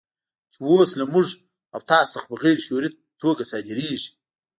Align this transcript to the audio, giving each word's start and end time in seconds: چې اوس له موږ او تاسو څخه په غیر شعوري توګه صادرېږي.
چې 0.53 0.57
اوس 0.69 0.89
له 0.99 1.05
موږ 1.13 1.27
او 1.73 1.79
تاسو 1.89 2.11
څخه 2.13 2.25
په 2.31 2.35
غیر 2.43 2.57
شعوري 2.65 2.89
توګه 3.21 3.43
صادرېږي. 3.51 4.09